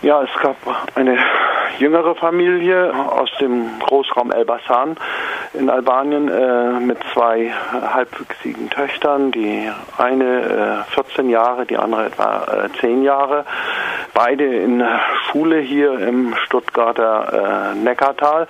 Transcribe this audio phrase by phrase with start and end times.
[0.00, 0.56] Ja, es gab
[0.94, 1.18] eine
[1.80, 4.96] jüngere Familie aus dem Großraum Elbasan
[5.54, 9.32] in Albanien äh, mit zwei halbwüchsigen Töchtern.
[9.32, 13.44] Die eine äh, 14 Jahre, die andere etwa äh, 10 Jahre.
[14.14, 14.84] Beide in
[15.26, 18.46] Schule hier im Stuttgarter äh, Neckartal.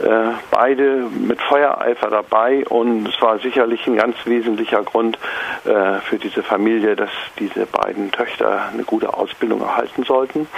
[0.00, 5.18] Äh, beide mit Feuereifer dabei und es war sicherlich ein ganz wesentlicher Grund
[5.64, 10.48] äh, für diese Familie, dass diese beiden Töchter eine gute Ausbildung erhalten sollten.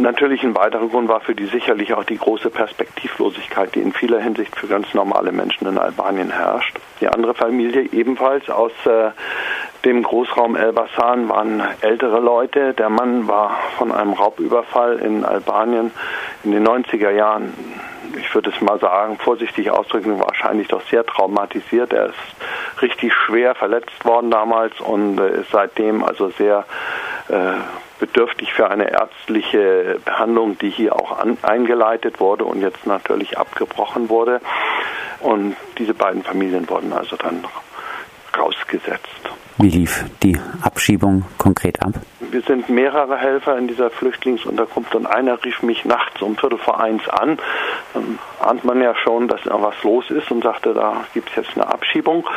[0.00, 4.18] Natürlich ein weiterer Grund war für die sicherlich auch die große Perspektivlosigkeit, die in vieler
[4.18, 6.78] Hinsicht für ganz normale Menschen in Albanien herrscht.
[7.02, 9.10] Die andere Familie ebenfalls aus äh,
[9.84, 12.72] dem Großraum Elbasan waren ältere Leute.
[12.72, 15.90] Der Mann war von einem Raubüberfall in Albanien
[16.44, 17.52] in den 90er Jahren
[18.18, 21.92] ich würde es mal sagen, vorsichtig ausdrücken, wahrscheinlich doch sehr traumatisiert.
[21.92, 26.64] Er ist richtig schwer verletzt worden damals und äh, ist seitdem also sehr
[27.28, 27.52] äh,
[28.00, 34.08] bedürftig für eine ärztliche Behandlung, die hier auch an, eingeleitet wurde und jetzt natürlich abgebrochen
[34.08, 34.40] wurde.
[35.20, 37.44] Und diese beiden Familien wurden also dann
[38.36, 39.30] rausgesetzt.
[39.58, 41.94] Wie lief die Abschiebung konkret ab?
[42.30, 46.80] Wir sind mehrere Helfer in dieser Flüchtlingsunterkunft und einer rief mich nachts um Viertel vor
[46.80, 47.38] eins an.
[47.92, 51.36] Dann ahnt man ja schon, dass da was los ist und sagte, da gibt es
[51.36, 52.28] jetzt eine Abschiebung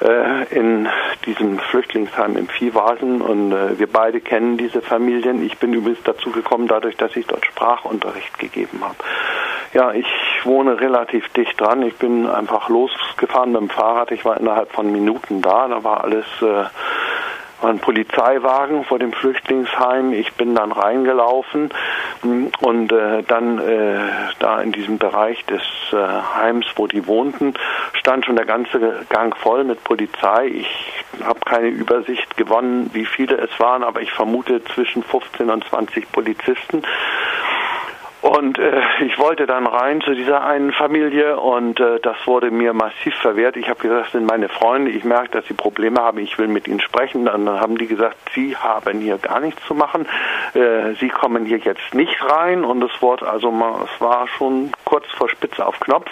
[0.00, 0.88] äh, in
[1.26, 5.44] diesem Flüchtlingsheim im Viehwasen und äh, wir beide kennen diese Familien.
[5.44, 8.96] Ich bin übrigens dazu gekommen, dadurch, dass ich dort Sprachunterricht gegeben habe.
[9.72, 10.06] Ja, ich
[10.44, 11.82] wohne relativ dicht dran.
[11.82, 14.10] Ich bin einfach losgefahren mit dem Fahrrad.
[14.10, 15.68] Ich war innerhalb von Minuten da.
[15.68, 16.64] Da war alles äh,
[17.60, 20.12] war ein Polizeiwagen vor dem Flüchtlingsheim.
[20.12, 21.70] Ich bin dann reingelaufen
[22.22, 24.00] und äh, dann äh,
[24.38, 27.54] da in diesem Bereich des äh, Heims, wo die wohnten,
[27.94, 30.46] stand schon der ganze Gang voll mit Polizei.
[30.46, 35.64] Ich habe keine Übersicht gewonnen, wie viele es waren, aber ich vermute zwischen 15 und
[35.64, 36.82] 20 Polizisten.
[38.30, 42.72] Und äh, ich wollte dann rein zu dieser einen Familie und äh, das wurde mir
[42.72, 43.56] massiv verwehrt.
[43.56, 46.46] Ich habe gesagt, das sind meine Freunde, ich merke, dass sie Probleme haben, ich will
[46.46, 47.24] mit ihnen sprechen.
[47.24, 50.06] Dann haben die gesagt, sie haben hier gar nichts zu machen,
[50.54, 53.52] äh, sie kommen hier jetzt nicht rein und es wurde also
[53.84, 56.08] es war schon kurz vor Spitze auf Knopf.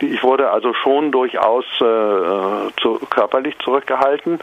[0.00, 4.38] Ich wurde also schon durchaus äh, zu, körperlich zurückgehalten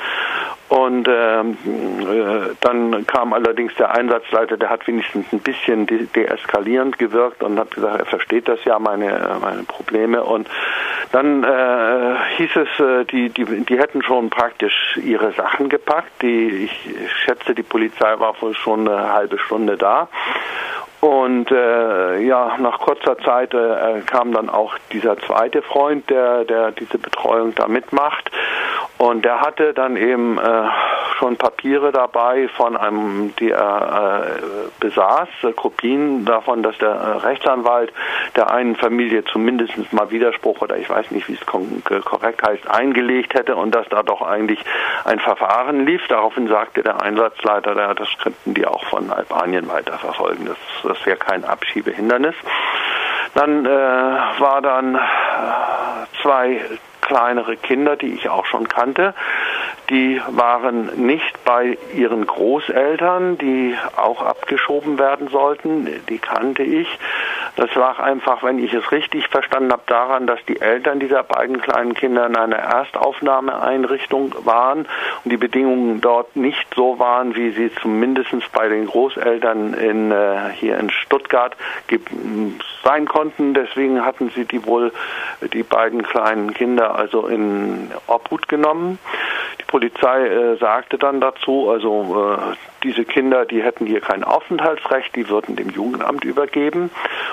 [0.72, 6.98] und ähm, äh, dann kam allerdings der Einsatzleiter, der hat wenigstens ein bisschen de deeskalierend
[6.98, 10.24] gewirkt und hat gesagt, er versteht das ja, meine, meine Probleme.
[10.24, 10.48] Und
[11.12, 16.22] dann äh, hieß es, äh, die, die, die hätten schon praktisch ihre Sachen gepackt.
[16.22, 16.90] Die, ich
[17.26, 20.08] schätze, die Polizei war wohl schon eine halbe Stunde da.
[21.02, 26.72] Und äh, ja, nach kurzer Zeit äh, kam dann auch dieser zweite Freund, der, der
[26.72, 28.30] diese Betreuung da mitmacht.
[29.02, 30.70] Und der hatte dann eben äh,
[31.18, 37.18] schon Papiere dabei von einem, die er äh, besaß, äh, Kopien davon, dass der äh,
[37.26, 37.92] Rechtsanwalt
[38.36, 43.34] der einen Familie zumindest mal Widerspruch oder ich weiß nicht, wie es korrekt heißt, eingelegt
[43.34, 44.60] hätte und dass da doch eigentlich
[45.04, 46.08] ein Verfahren lief.
[46.08, 50.46] Daraufhin sagte der Einsatzleiter, der, das könnten die auch von Albanien weiterverfolgen.
[50.46, 52.36] Das, das wäre kein Abschiebehindernis.
[53.34, 55.00] Dann äh, war dann äh,
[56.22, 56.62] zwei
[57.12, 59.14] kleinere Kinder, die ich auch schon kannte.
[59.90, 65.90] Die waren nicht bei ihren Großeltern, die auch abgeschoben werden sollten.
[66.08, 66.88] Die kannte ich.
[67.56, 71.62] Das lag einfach, wenn ich es richtig verstanden habe, daran, dass die Eltern dieser beiden
[71.62, 74.88] kleinen Kinder in einer Erstaufnahmeeinrichtung waren
[75.24, 80.52] und die Bedingungen dort nicht so waren, wie sie zumindest bei den Großeltern in, äh,
[80.54, 81.56] hier in Stuttgart
[82.84, 83.54] sein konnten.
[83.54, 84.94] Deswegen hatten sie die wohl,
[85.54, 89.00] die beiden kleinen Kinder also in Obhut genommen.
[89.72, 95.30] Polizei äh, sagte dann dazu, also äh, diese Kinder, die hätten hier kein Aufenthaltsrecht, die
[95.30, 96.92] würden dem Jugendamt übergeben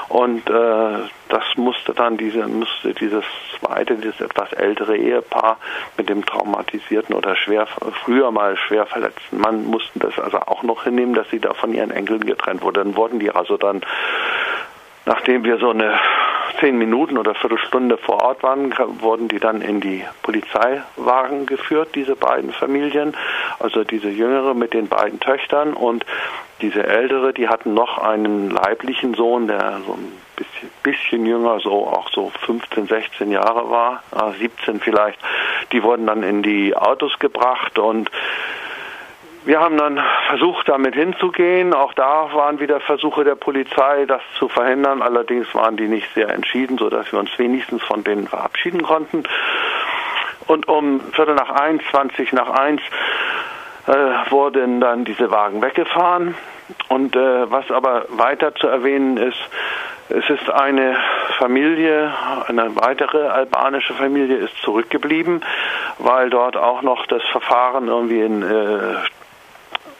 [0.08, 3.24] und äh, das musste dann diese musste dieses
[3.58, 5.58] zweite, dieses etwas ältere Ehepaar
[5.96, 7.66] mit dem traumatisierten oder schwer
[8.04, 11.74] früher mal schwer verletzten Mann mussten das also auch noch hinnehmen, dass sie da von
[11.74, 12.74] ihren Enkeln getrennt wurden.
[12.74, 13.82] Dann wurden die also dann
[15.06, 15.98] nachdem wir so eine
[16.60, 22.16] zehn Minuten oder Viertelstunde vor Ort waren, wurden die dann in die Polizeiwagen geführt, diese
[22.16, 23.16] beiden Familien,
[23.58, 26.04] also diese jüngere mit den beiden Töchtern und
[26.60, 31.86] diese ältere, die hatten noch einen leiblichen Sohn, der so ein bisschen, bisschen jünger, so
[31.86, 34.02] auch so 15, 16 Jahre war,
[34.38, 35.18] 17 äh, vielleicht.
[35.72, 38.10] Die wurden dann in die Autos gebracht und
[39.48, 41.72] wir haben dann versucht, damit hinzugehen.
[41.72, 45.00] Auch da waren wieder Versuche der Polizei, das zu verhindern.
[45.00, 49.22] Allerdings waren die nicht sehr entschieden, sodass wir uns wenigstens von denen verabschieden konnten.
[50.48, 52.82] Und um Viertel nach eins, 20 nach eins,
[53.86, 56.34] äh, wurden dann diese Wagen weggefahren.
[56.90, 59.40] Und äh, was aber weiter zu erwähnen ist,
[60.10, 60.94] es ist eine
[61.38, 62.12] Familie,
[62.48, 65.42] eine weitere albanische Familie ist zurückgeblieben,
[65.98, 68.96] weil dort auch noch das Verfahren irgendwie in, äh,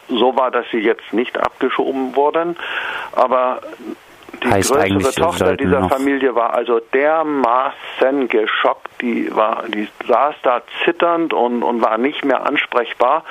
[0.08, 2.56] so war, dass sie jetzt nicht abgeschoben wurden.
[3.12, 3.60] Aber
[4.42, 10.62] die heißt größere Tochter dieser Familie war also dermaßen geschockt, die war, die saß da
[10.84, 13.24] zitternd und, und war nicht mehr ansprechbar.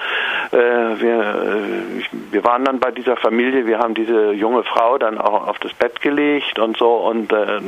[0.51, 5.17] Äh, wir, äh, wir waren dann bei dieser Familie, wir haben diese junge Frau dann
[5.17, 7.59] auch auf das Bett gelegt und so und äh,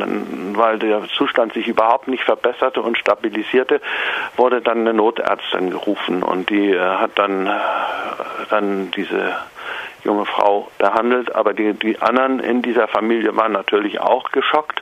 [0.56, 3.82] weil der Zustand sich überhaupt nicht verbesserte und stabilisierte,
[4.38, 7.50] wurde dann eine Notärztin gerufen und die hat dann,
[8.50, 9.36] dann diese
[10.04, 14.82] junge Frau behandelt, aber die, die anderen in dieser Familie waren natürlich auch geschockt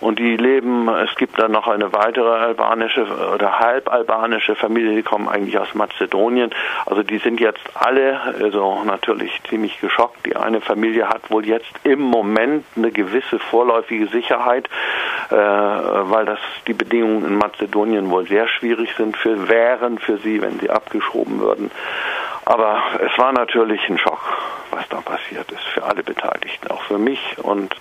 [0.00, 5.28] und die leben, es gibt dann noch eine weitere albanische oder halbalbanische Familie, die kommen
[5.28, 6.50] eigentlich aus Mazedonien,
[6.86, 10.24] also die sind jetzt alle also natürlich ziemlich geschockt.
[10.26, 14.68] Die eine Familie hat wohl jetzt im Moment eine gewisse vorläufige Sicherheit,
[15.30, 20.42] äh, weil das die Bedingungen in Mazedonien wohl sehr schwierig sind für wären für sie,
[20.42, 21.70] wenn sie abgeschoben würden.
[22.44, 24.20] Aber es war natürlich ein Schock,
[24.70, 27.74] was da passiert ist, für alle Beteiligten, auch für mich und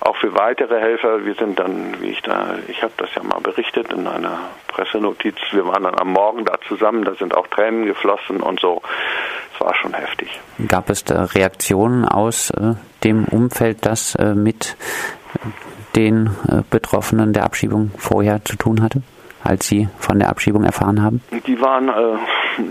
[0.00, 1.24] auch für weitere Helfer.
[1.24, 4.38] Wir sind dann, wie ich da, ich habe das ja mal berichtet in einer
[4.68, 8.82] Pressenotiz, wir waren dann am Morgen da zusammen, da sind auch Tränen geflossen und so.
[9.54, 10.40] Es war schon heftig.
[10.68, 12.74] Gab es da Reaktionen aus äh,
[13.04, 14.76] dem Umfeld, das äh, mit
[15.96, 19.02] den äh, Betroffenen der Abschiebung vorher zu tun hatte,
[19.44, 21.22] als Sie von der Abschiebung erfahren haben?
[21.46, 22.62] Die waren äh,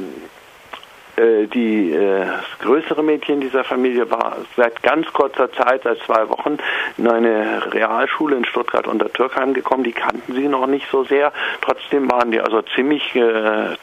[1.47, 2.25] die äh,
[2.61, 6.57] größere Mädchen dieser Familie war seit ganz kurzer Zeit, seit zwei Wochen,
[6.97, 9.83] in eine Realschule in Stuttgart unter Türkheim gekommen.
[9.83, 11.31] Die kannten sie noch nicht so sehr.
[11.61, 13.75] Trotzdem waren die also ziemlich äh,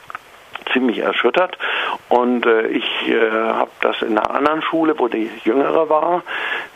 [0.73, 1.57] ziemlich erschüttert
[2.09, 6.23] und äh, ich äh, habe das in einer anderen Schule, wo die Jüngere war,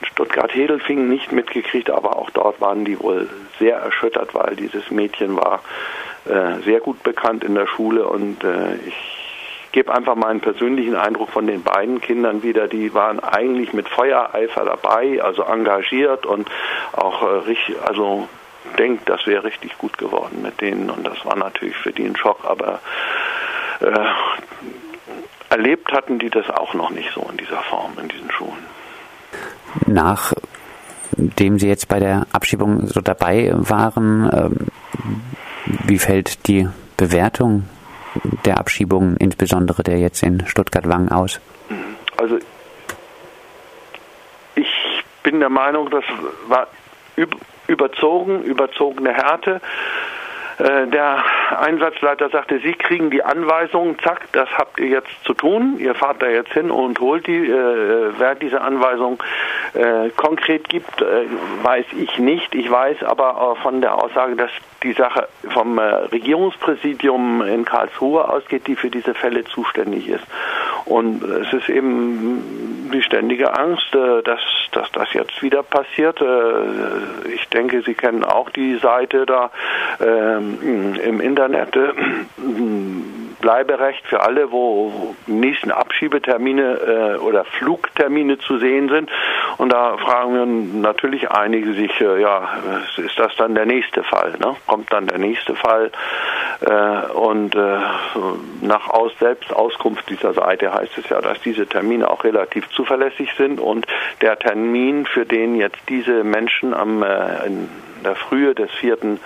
[0.00, 3.28] in Stuttgart-Hedelfingen nicht mitgekriegt, aber auch dort waren die wohl
[3.58, 5.60] sehr erschüttert, weil dieses Mädchen war
[6.24, 9.19] äh, sehr gut bekannt in der Schule und äh, ich
[9.72, 12.68] gebe einfach meinen persönlichen Eindruck von den beiden Kindern wieder.
[12.68, 16.48] Die waren eigentlich mit Feuereifer dabei, also engagiert und
[16.92, 18.28] auch äh, richtig, also
[18.78, 22.16] denkt, das wäre richtig gut geworden mit denen und das war natürlich für die ein
[22.16, 22.80] Schock, aber
[23.80, 24.06] äh,
[25.50, 28.66] erlebt hatten die das auch noch nicht so in dieser Form in diesen Schulen.
[29.86, 34.66] Nachdem Sie jetzt bei der Abschiebung so dabei waren, ähm,
[35.84, 37.64] wie fällt die Bewertung
[38.44, 41.40] der Abschiebung, insbesondere der jetzt in Stuttgart-Wangen aus?
[42.16, 42.38] Also
[44.54, 46.04] ich bin der Meinung, das
[46.48, 46.66] war
[47.66, 49.60] überzogen, überzogene Härte.
[50.60, 51.24] Äh, der
[51.58, 55.76] Einsatzleiter sagte, Sie kriegen die Anweisungen, zack, das habt ihr jetzt zu tun.
[55.78, 57.46] Ihr fahrt da jetzt hin und holt die.
[57.46, 59.22] Äh, wer diese Anweisung
[59.72, 61.24] äh, konkret gibt, äh,
[61.62, 62.54] weiß ich nicht.
[62.54, 64.50] Ich weiß aber von der Aussage, dass
[64.82, 70.24] die Sache vom äh, Regierungspräsidium in Karlsruhe ausgeht, die für diese Fälle zuständig ist.
[70.84, 74.40] Und es ist eben die ständige Angst, äh, dass,
[74.72, 76.22] dass das jetzt wieder passiert.
[77.34, 79.50] Ich denke, Sie kennen auch die Seite da
[80.00, 81.76] ähm, im Internet.
[83.40, 89.10] Bleiberecht für alle, wo nächsten Abschiebetermine äh, oder Flugtermine zu sehen sind.
[89.58, 90.46] Und da fragen wir
[90.80, 92.48] natürlich einige sich, äh, ja,
[92.96, 94.34] ist das dann der nächste Fall?
[94.38, 94.56] Ne?
[94.66, 95.90] Kommt dann der nächste Fall?
[96.60, 97.78] Äh, und äh,
[98.60, 103.60] nach Aus Selbstauskunft dieser Seite heißt es ja, dass diese Termine auch relativ zuverlässig sind
[103.60, 103.86] und
[104.20, 107.68] der Termin, für den jetzt diese Menschen am äh, in
[108.04, 109.20] der Frühe des vierten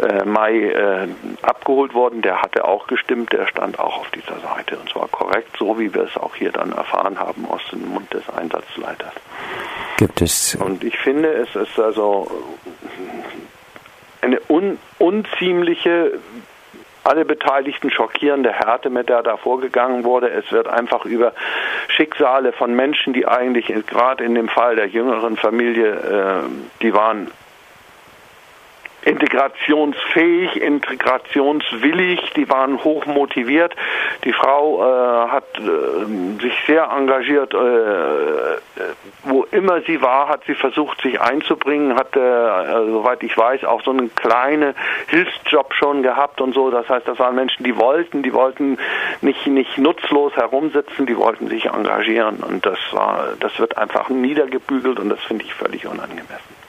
[0.00, 1.08] äh, Mai äh,
[1.42, 2.22] abgeholt worden.
[2.22, 5.92] Der hatte auch gestimmt, der stand auch auf dieser Seite und zwar korrekt, so wie
[5.92, 9.12] wir es auch hier dann erfahren haben aus dem Mund des Einsatzleiters.
[9.98, 10.54] Gibt es.
[10.54, 12.30] Und ich finde, es ist also
[14.22, 16.12] eine un unziemliche
[17.02, 20.30] alle Beteiligten schockierende Härte, mit der da vorgegangen wurde.
[20.30, 21.32] Es wird einfach über
[21.88, 27.30] Schicksale von Menschen, die eigentlich gerade in dem Fall der jüngeren Familie, äh, die waren
[29.02, 33.74] integrationsfähig, integrationswillig, die waren hoch motiviert.
[34.24, 37.58] Die Frau äh, hat äh, sich sehr engagiert, äh,
[39.24, 43.82] wo immer sie war, hat sie versucht, sich einzubringen, hat, äh, soweit ich weiß, auch
[43.82, 44.74] so einen kleinen
[45.08, 46.70] Hilfsjob schon gehabt und so.
[46.70, 48.78] Das heißt, das waren Menschen, die wollten, die wollten
[49.22, 54.98] nicht, nicht nutzlos herumsitzen, die wollten sich engagieren und das war, das wird einfach niedergebügelt
[54.98, 56.59] und das finde ich völlig unangemessen.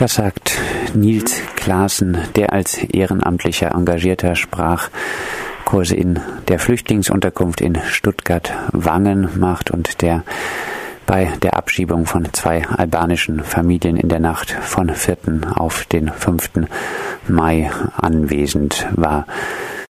[0.00, 0.58] Das sagt
[0.94, 10.24] Nils Klaassen, der als ehrenamtlicher Engagierter Sprachkurse in der Flüchtlingsunterkunft in Stuttgart-Wangen macht und der
[11.04, 15.16] bei der Abschiebung von zwei albanischen Familien in der Nacht von 4.
[15.56, 16.66] auf den 5.
[17.28, 19.26] Mai anwesend war.